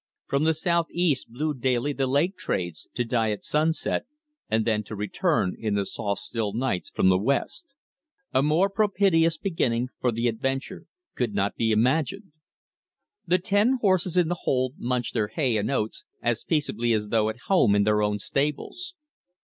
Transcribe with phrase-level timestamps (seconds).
[0.25, 4.07] From the southeast blew daily the lake trades, to die at sunset,
[4.49, 7.75] and then to return in the soft still nights from the west.
[8.33, 12.31] A more propitious beginning for the adventure could not be imagined.
[13.27, 17.29] The ten horses in the hold munched their hay and oats as peaceably as though
[17.29, 18.95] at home in their own stables.